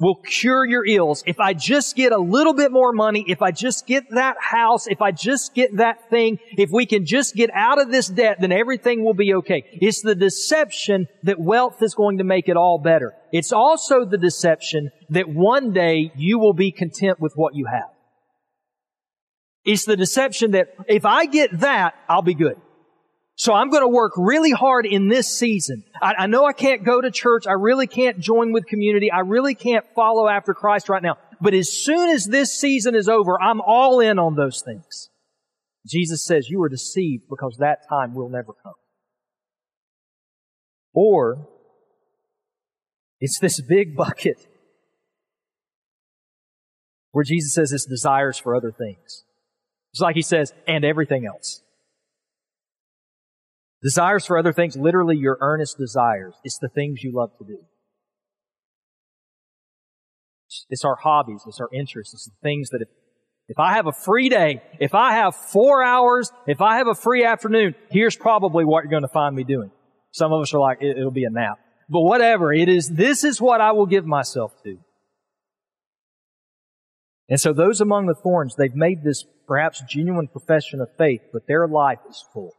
[0.00, 1.22] will cure your ills.
[1.26, 4.88] If I just get a little bit more money, if I just get that house,
[4.88, 8.38] if I just get that thing, if we can just get out of this debt,
[8.40, 9.62] then everything will be okay.
[9.72, 13.14] It's the deception that wealth is going to make it all better.
[13.30, 17.91] It's also the deception that one day you will be content with what you have.
[19.64, 22.60] It's the deception that if I get that, I'll be good.
[23.34, 25.84] So I'm going to work really hard in this season.
[26.00, 27.46] I, I, know I can't go to church.
[27.46, 29.10] I really can't join with community.
[29.10, 31.16] I really can't follow after Christ right now.
[31.40, 35.08] But as soon as this season is over, I'm all in on those things.
[35.86, 38.74] Jesus says you are deceived because that time will never come.
[40.92, 41.48] Or
[43.20, 44.46] it's this big bucket
[47.12, 49.24] where Jesus says it's desires for other things.
[49.92, 51.62] It's like he says, and everything else.
[53.82, 56.34] Desires for other things, literally your earnest desires.
[56.44, 57.58] It's the things you love to do.
[60.70, 61.42] It's our hobbies.
[61.46, 62.14] It's our interests.
[62.14, 62.88] It's the things that if,
[63.48, 66.94] if I have a free day, if I have four hours, if I have a
[66.94, 69.70] free afternoon, here's probably what you're going to find me doing.
[70.12, 71.58] Some of us are like, it, it'll be a nap.
[71.88, 74.78] But whatever it is, this is what I will give myself to.
[77.32, 81.46] And so those among the thorns, they've made this perhaps genuine profession of faith, but
[81.46, 82.52] their life is full.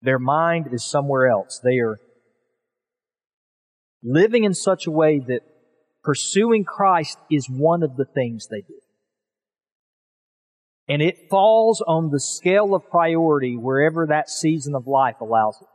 [0.00, 1.60] Their mind is somewhere else.
[1.64, 1.98] They are
[4.00, 5.40] living in such a way that
[6.04, 8.78] pursuing Christ is one of the things they do.
[10.88, 15.66] And it falls on the scale of priority wherever that season of life allows it.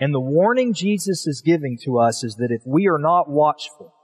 [0.00, 3.94] And the warning Jesus is giving to us is that if we are not watchful,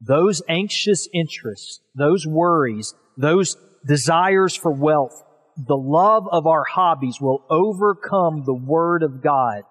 [0.00, 3.56] those anxious interests, those worries, those
[3.86, 5.22] desires for wealth,
[5.56, 9.62] the love of our hobbies will overcome the Word of God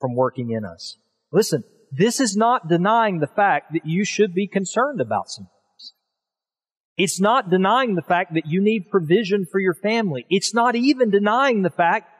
[0.00, 0.96] from working in us.
[1.32, 5.94] Listen, this is not denying the fact that you should be concerned about some things.
[6.96, 10.26] It's not denying the fact that you need provision for your family.
[10.30, 12.10] It's not even denying the fact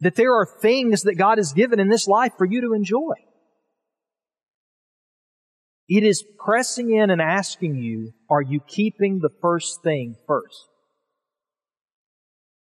[0.00, 3.14] that there are things that God has given in this life for you to enjoy.
[5.88, 10.68] It is pressing in and asking you, are you keeping the first thing first?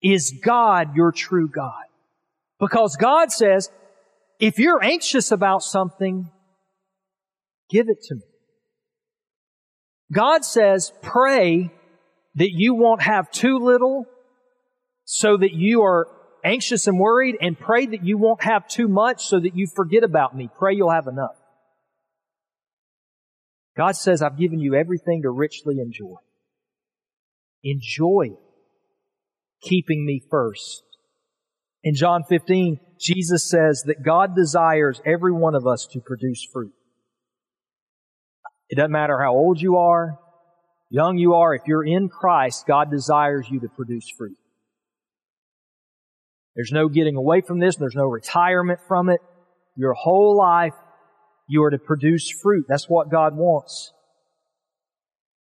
[0.02, 1.84] Is God your true God?
[2.60, 3.70] Because God says,
[4.40, 6.30] if you're anxious about something,
[7.70, 8.22] give it to me.
[10.12, 11.72] God says, pray
[12.36, 14.06] that you won't have too little
[15.04, 16.08] so that you are
[16.44, 20.04] anxious and worried and pray that you won't have too much so that you forget
[20.04, 20.50] about me.
[20.58, 21.36] Pray you'll have enough.
[23.80, 26.16] God says, I've given you everything to richly enjoy.
[27.64, 28.40] Enjoy it
[29.62, 30.84] keeping me first.
[31.82, 36.74] In John 15, Jesus says that God desires every one of us to produce fruit.
[38.68, 40.20] It doesn't matter how old you are,
[40.90, 44.36] young you are, if you're in Christ, God desires you to produce fruit.
[46.54, 49.22] There's no getting away from this, there's no retirement from it.
[49.78, 50.74] Your whole life,
[51.50, 52.66] you are to produce fruit.
[52.70, 53.92] That's what God wants.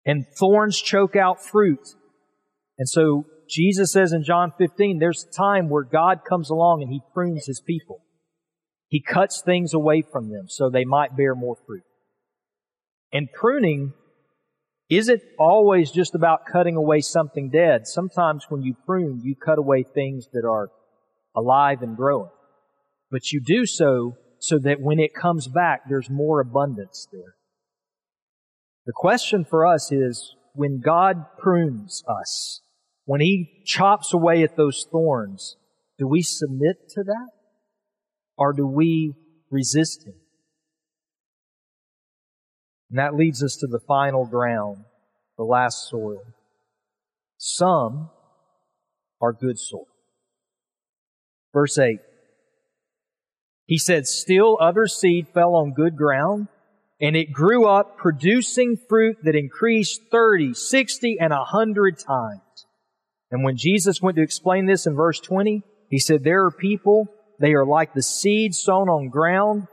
[0.04, 1.88] And thorns choke out fruit.
[2.80, 6.92] And so Jesus says in John 15, there's a time where God comes along and
[6.92, 8.00] He prunes His people.
[8.88, 11.84] He cuts things away from them so they might bear more fruit.
[13.14, 13.94] And pruning
[14.90, 17.86] isn't always just about cutting away something dead.
[17.86, 20.70] Sometimes when you prune, you cut away things that are
[21.36, 22.32] alive and growing.
[23.12, 27.36] But you do so so that when it comes back, there's more abundance there.
[28.86, 32.62] The question for us is, when God prunes us,
[33.06, 35.56] when he chops away at those thorns,
[35.98, 37.30] do we submit to that?
[38.38, 39.14] Or do we
[39.52, 40.16] resist Him.
[42.90, 44.86] And that leads us to the final ground,
[45.38, 46.24] the last soil.
[47.38, 48.10] Some
[49.22, 49.88] are good soil.
[51.54, 52.00] Verse 8.
[53.66, 56.48] He said, Still other seed fell on good ground,
[57.00, 62.42] and it grew up, producing fruit that increased 30, 60, and 100 times.
[63.32, 67.08] And when Jesus went to explain this in verse 20, he said, There are people,
[67.40, 69.68] they are like the seed sown on ground,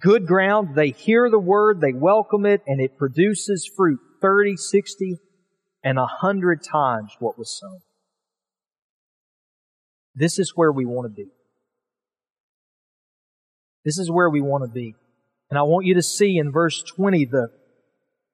[0.00, 0.74] good ground.
[0.74, 5.16] They hear the word, they welcome it, and it produces fruit 30, 60,
[5.84, 7.80] and 100 times what was sown.
[10.14, 11.30] This is where we want to be.
[13.84, 14.94] This is where we want to be.
[15.50, 17.48] And I want you to see in verse 20 the,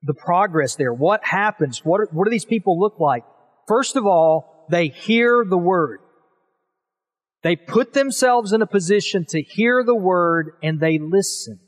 [0.03, 0.93] the progress there.
[0.93, 1.85] What happens?
[1.85, 3.25] What, are, what do these people look like?
[3.67, 6.01] First of all, they hear the word.
[7.43, 11.61] They put themselves in a position to hear the word and they listen.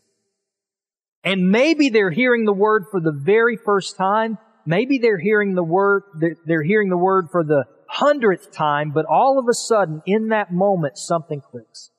[1.22, 4.38] And maybe they're hearing the word for the very first time.
[4.66, 6.02] Maybe they're hearing the word,
[6.46, 10.52] they're hearing the word for the hundredth time, but all of a sudden, in that
[10.52, 11.90] moment, something clicks.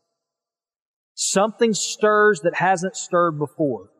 [1.23, 3.91] Something stirs that hasn't stirred before.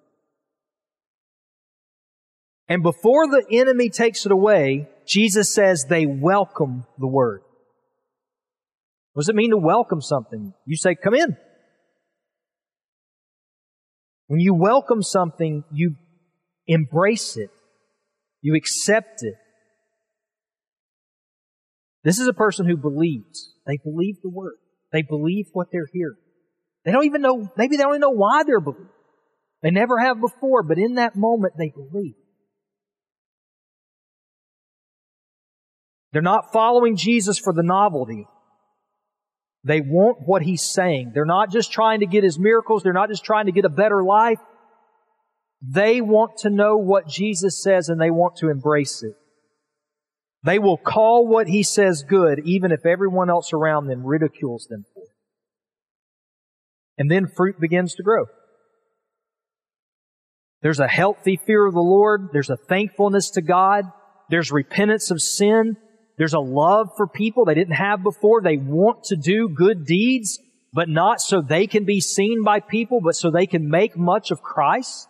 [2.68, 7.42] And before the enemy takes it away, Jesus says they welcome the word.
[9.14, 10.56] What does it mean to welcome something?
[10.66, 11.38] You say, come in.
[14.26, 15.98] When you welcome something, you
[16.66, 17.52] embrace it.
[18.42, 19.36] You accept it.
[22.04, 23.54] This is a person who believes.
[23.68, 24.56] They believe the word.
[24.92, 26.18] They believe what they're hearing.
[26.86, 28.90] They don't even know, maybe they don't even know why they're believing.
[29.62, 32.16] They never have before, but in that moment they believe.
[36.12, 38.28] They're not following Jesus for the novelty.
[39.64, 41.12] They want what he's saying.
[41.14, 42.84] They're not just trying to get his miracles.
[42.84, 44.40] They're not just trying to get a better life.
[45.62, 49.14] They want to know what Jesus says and they want to embrace it.
[50.44, 54.86] They will call what he says good even if everyone else around them ridicules them.
[56.98, 58.26] And then fruit begins to grow.
[60.62, 62.30] There's a healthy fear of the Lord.
[62.34, 63.86] There's a thankfulness to God.
[64.30, 65.76] There's repentance of sin.
[66.18, 68.42] There's a love for people they didn't have before.
[68.42, 70.40] They want to do good deeds,
[70.72, 74.30] but not so they can be seen by people, but so they can make much
[74.30, 75.08] of Christ.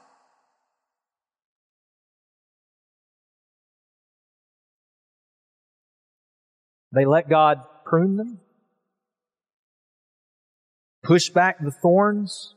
[6.93, 8.39] They let God prune them,
[11.11, 12.55] push back the thorns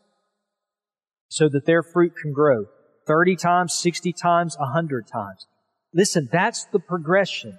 [1.27, 2.67] so that their fruit can grow
[3.05, 5.49] 30 times, 60 times, 100 times.
[5.93, 7.59] Listen, that's the progression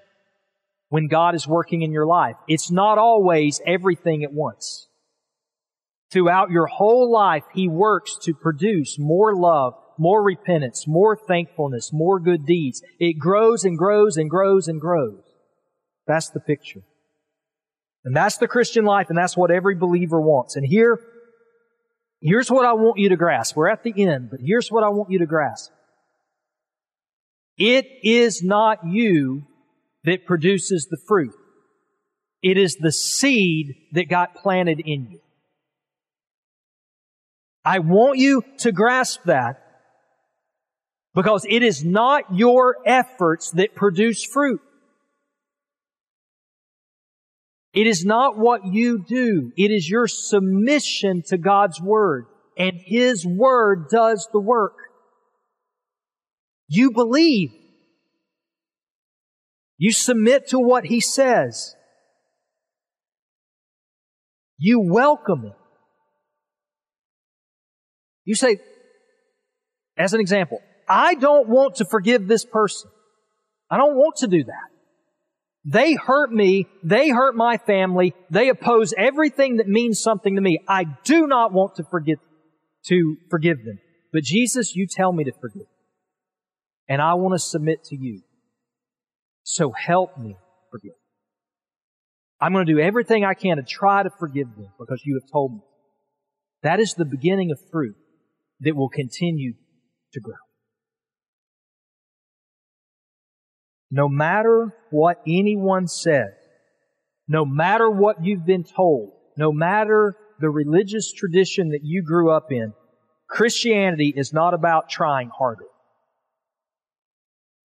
[0.88, 2.38] when God is working in your life.
[2.48, 4.88] It's not always everything at once.
[6.12, 12.22] Throughout your whole life, He works to produce more love, more repentance, more thankfulness, more
[12.22, 12.82] good deeds.
[13.02, 15.24] It grows and grows and grows and grows.
[16.08, 16.84] That's the picture.
[18.06, 20.56] And that's the Christian life, and that's what every believer wants.
[20.56, 21.00] And here,
[22.22, 23.56] here's what I want you to grasp.
[23.56, 25.72] We're at the end, but here's what I want you to grasp.
[27.58, 29.48] It is not you
[30.04, 31.34] that produces the fruit.
[32.44, 35.20] It is the seed that got planted in you.
[37.64, 39.64] I want you to grasp that
[41.16, 44.62] because it is not your efforts that produce fruit.
[47.76, 49.52] It is not what you do.
[49.58, 52.26] It is your submission to God's Word.
[52.58, 54.78] And His Word does the work.
[56.70, 57.52] You believe.
[59.78, 61.76] You submit to what He says.
[64.58, 65.56] You welcome it.
[68.24, 68.58] You say,
[69.98, 72.90] as an example, I don't want to forgive this person.
[73.70, 74.75] I don't want to do that.
[75.66, 76.68] They hurt me.
[76.84, 78.14] They hurt my family.
[78.30, 80.60] They oppose everything that means something to me.
[80.68, 82.18] I do not want to forget,
[82.88, 83.80] to forgive them.
[84.14, 85.68] But Jesus, you tell me to forgive.
[86.88, 88.22] And I want to submit to you.
[89.44, 90.38] So help me
[90.72, 90.94] forgive.
[92.40, 95.32] I'm going to do everything I can to try to forgive them because you have
[95.32, 95.60] told me.
[96.62, 97.96] That is the beginning of fruit
[98.60, 99.54] that will continue
[100.14, 100.36] to grow.
[103.96, 106.34] No matter what anyone says,
[107.30, 112.52] no matter what you've been told, no matter the religious tradition that you grew up
[112.52, 112.74] in,
[113.30, 115.68] Christianity is not about trying harder.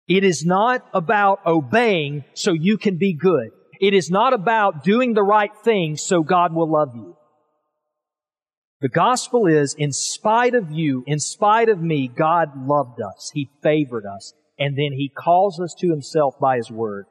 [0.08, 3.50] It is not about obeying so you can be good.
[3.82, 7.18] It is not about doing the right thing so God will love you.
[8.80, 13.30] The gospel is, in spite of you, in spite of me, God loved us.
[13.34, 14.34] He favored us.
[14.58, 17.06] And then He calls us to Himself by His Word.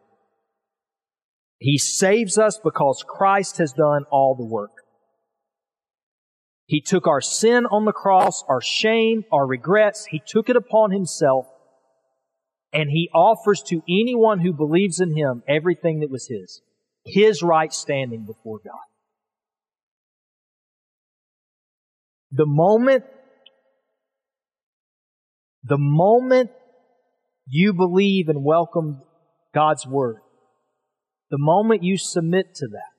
[1.58, 4.72] He saves us because Christ has done all the work.
[6.66, 10.06] He took our sin on the cross, our shame, our regrets.
[10.06, 11.46] He took it upon Himself
[12.72, 16.62] and He offers to anyone who believes in Him everything that was His.
[17.04, 18.74] His right standing before God.
[22.30, 23.04] The moment,
[25.62, 26.50] the moment
[27.54, 29.02] you believe and welcome
[29.54, 30.16] God's Word,
[31.30, 32.92] the moment you submit to that,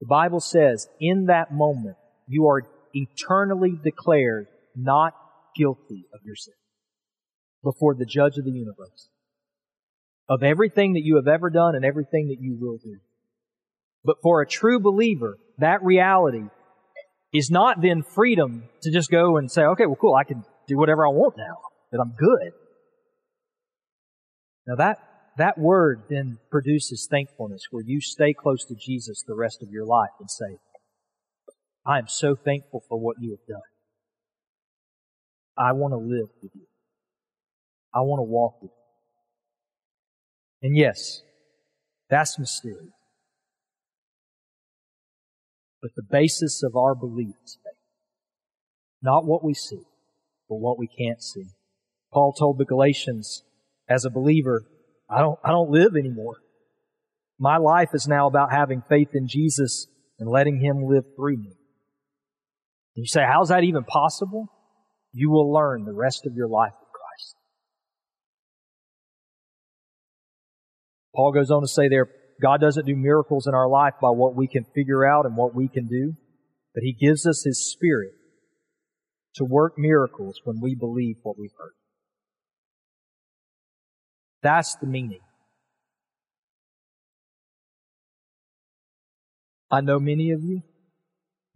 [0.00, 2.62] the Bible says in that moment you are
[2.94, 5.12] eternally declared not
[5.54, 6.54] guilty of your sin
[7.62, 9.08] before the judge of the universe.
[10.26, 12.96] Of everything that you have ever done and everything that you will do.
[14.04, 16.44] But for a true believer, that reality
[17.34, 20.78] is not then freedom to just go and say, okay, well cool, I can do
[20.78, 21.58] whatever I want now,
[21.94, 22.52] that I'm good.
[24.66, 24.98] Now that
[25.38, 29.86] that word then produces thankfulness where you stay close to Jesus the rest of your
[29.86, 30.58] life and say,
[31.86, 33.62] I am so thankful for what you have done.
[35.56, 36.66] I want to live with you.
[37.94, 38.72] I want to walk with
[40.62, 40.68] you.
[40.68, 41.22] And yes,
[42.10, 42.90] that's mysterious.
[45.80, 47.74] But the basis of our belief is faith.
[49.00, 49.82] Not what we see,
[50.48, 51.50] but what we can't see.
[52.14, 53.42] Paul told the Galatians,
[53.88, 54.62] as a believer,
[55.10, 56.36] I don't, I don't live anymore.
[57.40, 59.88] My life is now about having faith in Jesus
[60.20, 61.56] and letting Him live through me.
[62.94, 64.46] And you say, how's that even possible?
[65.12, 67.36] You will learn the rest of your life with Christ.
[71.16, 72.08] Paul goes on to say there,
[72.40, 75.54] God doesn't do miracles in our life by what we can figure out and what
[75.54, 76.14] we can do,
[76.74, 78.12] but He gives us His Spirit
[79.34, 81.74] to work miracles when we believe what we've heard.
[84.44, 85.20] That's the meaning.
[89.70, 90.60] I know many of you,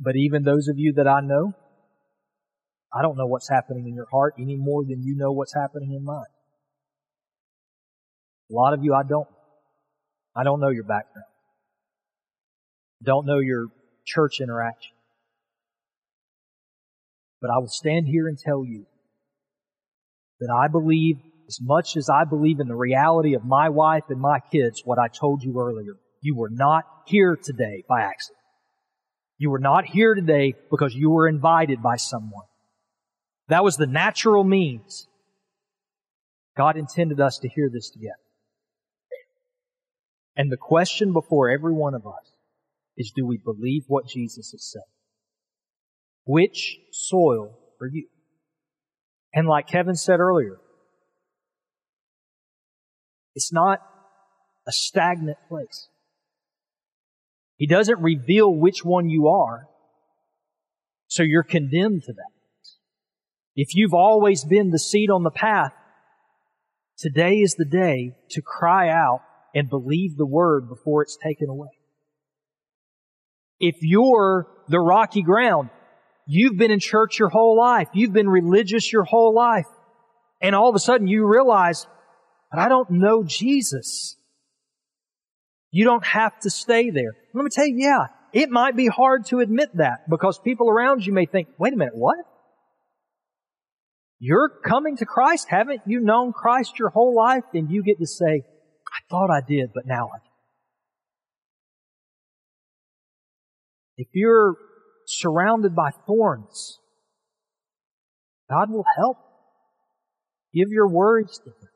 [0.00, 1.52] but even those of you that I know,
[2.92, 5.92] I don't know what's happening in your heart any more than you know what's happening
[5.92, 6.32] in mine.
[8.50, 9.28] A lot of you I don't.
[10.34, 11.26] I don't know your background.
[13.04, 13.66] Don't know your
[14.06, 14.94] church interaction.
[17.42, 18.86] But I will stand here and tell you
[20.40, 21.18] that I believe
[21.48, 24.98] as much as I believe in the reality of my wife and my kids, what
[24.98, 28.36] I told you earlier, you were not here today by accident.
[29.38, 32.44] You were not here today because you were invited by someone.
[33.48, 35.06] That was the natural means.
[36.56, 38.14] God intended us to hear this together.
[40.36, 42.32] And the question before every one of us
[42.96, 44.82] is do we believe what Jesus has said?
[46.24, 48.08] Which soil are you?
[49.32, 50.58] And like Kevin said earlier,
[53.38, 53.78] it's not
[54.66, 55.88] a stagnant place.
[57.56, 59.68] He doesn't reveal which one you are,
[61.06, 62.32] so you're condemned to that.
[63.54, 65.72] If you've always been the seed on the path,
[66.96, 69.20] today is the day to cry out
[69.54, 71.70] and believe the word before it's taken away.
[73.60, 75.70] If you're the rocky ground,
[76.26, 79.68] you've been in church your whole life, you've been religious your whole life,
[80.40, 81.86] and all of a sudden you realize,
[82.50, 84.16] but I don't know Jesus.
[85.70, 87.14] You don't have to stay there.
[87.34, 91.06] Let me tell you, yeah, it might be hard to admit that because people around
[91.06, 92.16] you may think, wait a minute, what?
[94.18, 95.46] You're coming to Christ?
[95.48, 97.44] Haven't you known Christ your whole life?
[97.54, 100.30] And you get to say, I thought I did, but now I do.
[103.98, 104.56] If you're
[105.06, 106.78] surrounded by thorns,
[108.50, 109.18] God will help.
[110.54, 111.68] Give your worries to Him.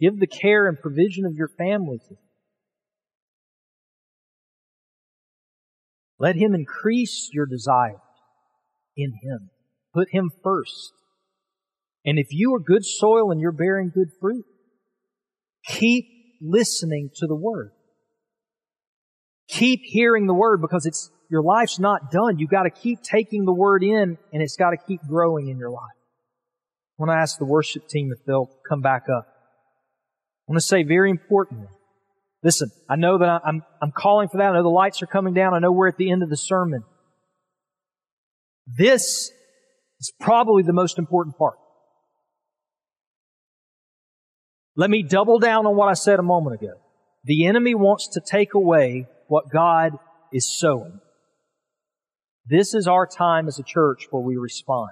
[0.00, 2.18] Give the care and provision of your family to Him.
[6.18, 7.96] Let Him increase your desires
[8.96, 9.50] in Him.
[9.94, 10.92] Put Him first.
[12.04, 14.44] And if you are good soil and you're bearing good fruit,
[15.66, 16.06] keep
[16.40, 17.72] listening to the Word.
[19.48, 22.38] Keep hearing the Word because it's, your life's not done.
[22.38, 25.58] You've got to keep taking the Word in and it's got to keep growing in
[25.58, 25.82] your life.
[26.98, 29.26] I want to ask the worship team if they'll come back up.
[30.48, 31.68] I want to say very importantly,
[32.42, 34.50] listen, I know that I'm, I'm calling for that.
[34.50, 35.52] I know the lights are coming down.
[35.52, 36.84] I know we're at the end of the sermon.
[38.66, 39.30] This
[40.00, 41.58] is probably the most important part.
[44.74, 46.74] Let me double down on what I said a moment ago.
[47.24, 49.98] The enemy wants to take away what God
[50.32, 51.00] is sowing.
[52.46, 54.90] This is our time as a church where we respond.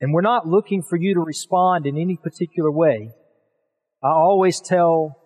[0.00, 3.10] And we're not looking for you to respond in any particular way.
[4.02, 5.16] I always tell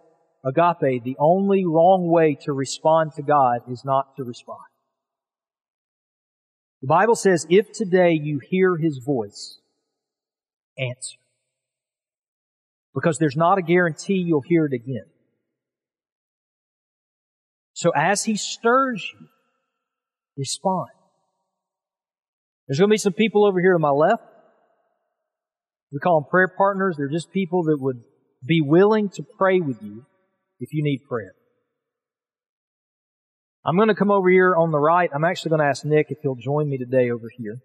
[0.45, 4.61] agape the only wrong way to respond to God is not to respond.
[6.83, 9.59] The Bible says, if today you hear His voice,
[10.79, 11.17] answer.
[12.95, 15.07] Because there's not a guarantee you'll hear it again.
[17.73, 19.27] So as He stirs you,
[20.37, 20.91] respond.
[22.69, 24.23] There's going to be some people over here to my left.
[25.93, 26.97] We call them prayer partners.
[26.99, 28.03] They're just people that would
[28.47, 30.07] be willing to pray with you
[30.61, 31.35] if you need prayer.
[33.65, 35.11] I'm going to come over here on the right.
[35.13, 37.57] I'm actually going to ask Nick if he'll join me today over here.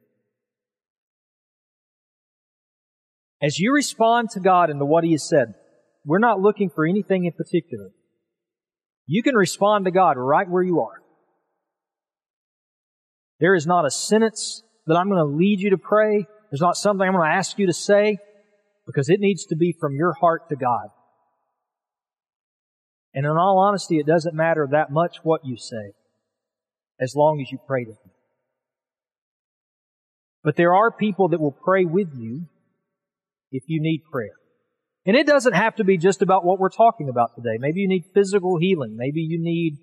[3.41, 5.55] As you respond to God and to what He has said,
[6.05, 7.89] we're not looking for anything in particular.
[9.05, 11.01] You can respond to God right where you are.
[13.39, 16.25] There is not a sentence that I'm going to lead you to pray.
[16.51, 18.19] There's not something I'm going to ask you to say
[18.85, 20.89] because it needs to be from your heart to God.
[23.13, 25.93] And in all honesty, it doesn't matter that much what you say
[26.99, 28.11] as long as you pray to Him.
[30.43, 32.47] But there are people that will pray with you
[33.51, 34.33] if you need prayer.
[35.05, 37.57] And it doesn't have to be just about what we're talking about today.
[37.59, 38.95] Maybe you need physical healing.
[38.95, 39.77] Maybe you need,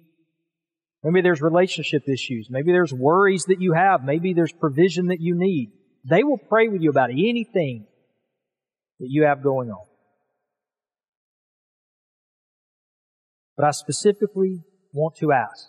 [1.03, 2.49] maybe there's relationship issues.
[2.51, 4.05] Maybe there's worries that you have.
[4.05, 5.73] Maybe there's provision that you need.
[6.09, 7.88] They will pray with you about anything
[9.01, 9.87] that you have going on.
[13.57, 15.67] But I specifically want to ask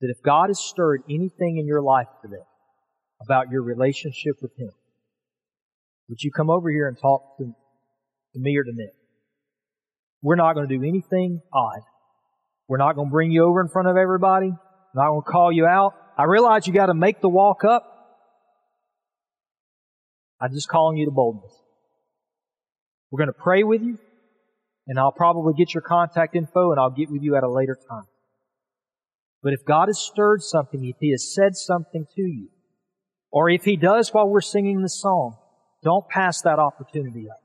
[0.00, 2.42] that if God has stirred anything in your life today
[3.22, 4.70] about your relationship with Him,
[6.08, 8.92] would you come over here and talk to, to me or to Nick?
[10.22, 11.80] We're not going to do anything odd.
[12.66, 14.48] We're not going to bring you over in front of everybody.
[14.48, 14.56] I'm
[14.94, 15.94] not going to call you out.
[16.18, 17.99] I realize you got to make the walk up.
[20.40, 21.52] I'm just calling you to boldness.
[23.10, 23.98] We're going to pray with you,
[24.86, 27.76] and I'll probably get your contact info and I'll get with you at a later
[27.88, 28.06] time.
[29.42, 32.48] But if God has stirred something, if He has said something to you,
[33.30, 35.36] or if He does while we're singing the song,
[35.82, 37.40] don't pass that opportunity up.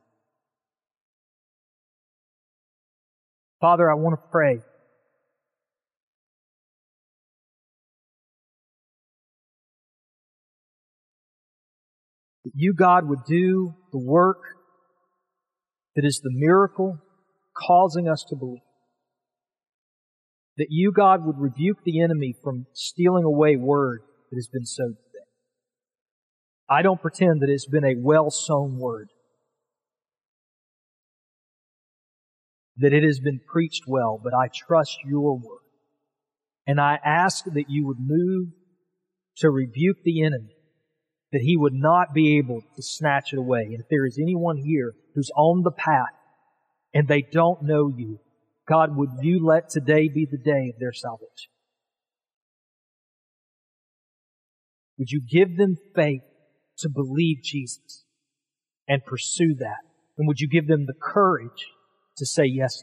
[3.61, 4.59] Father, I want to pray.
[12.55, 14.39] You, God, would do the work
[15.95, 16.97] that is the miracle
[17.55, 18.59] causing us to believe.
[20.57, 24.01] That you, God, would rebuke the enemy from stealing away word
[24.31, 25.25] that has been sowed today.
[26.69, 29.09] I don't pretend that it's been a well sown word.
[32.77, 35.59] That it has been preached well, but I trust your word.
[36.65, 38.49] And I ask that you would move
[39.37, 40.54] to rebuke the enemy,
[41.35, 43.63] that he would not be able to snatch it away.
[43.63, 46.15] And if there is anyone here who's on the path
[46.93, 48.21] and they don't know you,
[48.65, 51.51] God, would you let today be the day of their salvation?
[54.97, 56.21] Would you give them faith
[56.77, 58.05] to believe Jesus
[58.87, 59.83] and pursue that?
[60.17, 61.65] And would you give them the courage
[62.15, 62.81] to say yes?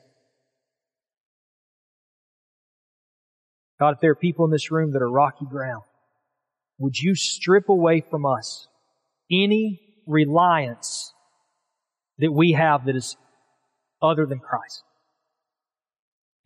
[3.80, 5.84] God, if there are people in this room that are rocky ground,
[6.83, 8.66] would you strip away from us
[9.30, 11.12] any reliance
[12.18, 13.16] that we have that is
[14.03, 14.83] other than Christ.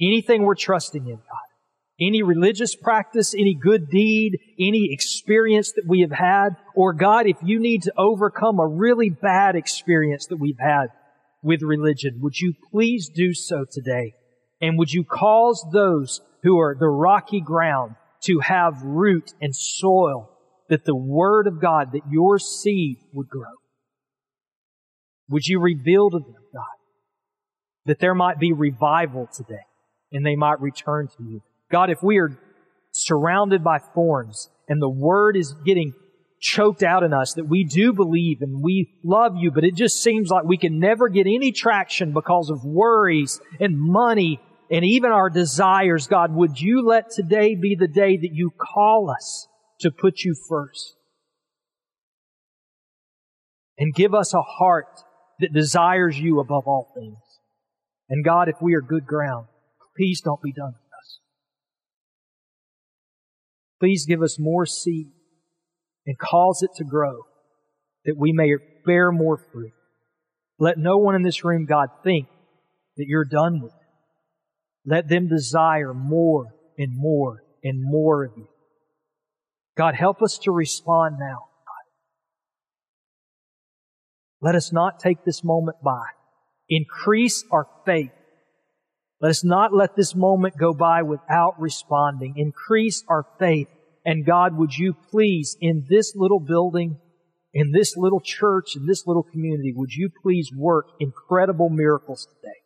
[0.01, 1.47] Anything we're trusting in, God.
[1.99, 7.39] Any religious practice, any good deed, any experience that we have had, or God, if
[7.43, 10.89] you need to overcome a really bad experience that we've had
[11.43, 14.15] with religion, would you please do so today?
[14.61, 17.95] And would you cause those who are the rocky ground
[18.27, 20.31] to have root and soil
[20.69, 23.55] that the Word of God, that your seed would grow?
[25.29, 26.65] Would you reveal to them, God,
[27.87, 29.65] that there might be revival today
[30.13, 31.43] and they might return to you?
[31.71, 32.39] God, if we are
[32.93, 35.93] surrounded by thorns and the word is getting
[36.39, 40.03] choked out in us that we do believe and we love you, but it just
[40.03, 44.41] seems like we can never get any traction because of worries and money
[44.71, 46.07] and even our desires.
[46.07, 49.47] God, would you let today be the day that you call us
[49.81, 50.95] to put you first?
[53.79, 55.03] And give us a heart
[55.41, 57.19] that desires you above all things.
[58.09, 59.47] And God, if we are good ground,
[59.97, 61.21] please don't be done with us.
[63.81, 65.09] Please give us more seed
[66.07, 67.23] and cause it to grow
[68.05, 68.55] that we may
[68.85, 69.73] bear more fruit.
[70.59, 72.29] Let no one in this room, God, think
[72.97, 73.86] that you're done with it.
[74.87, 78.47] Let them desire more and more and more of you.
[79.77, 81.49] God, help us to respond now.
[84.41, 86.05] Let us not take this moment by.
[86.69, 88.13] Increase our faith.
[89.21, 92.35] Let us not let this moment go by without responding.
[92.37, 93.69] Increase our faith.
[94.05, 96.99] And God, would you please, in this little building,
[97.53, 102.66] in this little church, in this little community, would you please work incredible miracles today?